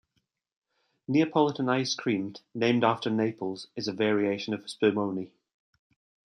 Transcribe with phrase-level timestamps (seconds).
[1.07, 5.29] Neapolitan ice cream, named after Naples, is a variation of spumoni.